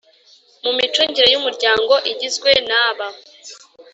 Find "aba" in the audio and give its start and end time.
2.85-3.07